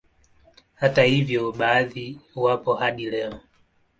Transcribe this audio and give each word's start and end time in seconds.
Hata 0.75 1.03
hivyo 1.03 1.51
baadhi 1.51 2.19
wapo 2.35 2.73
hadi 2.73 3.09
leo 3.09 3.39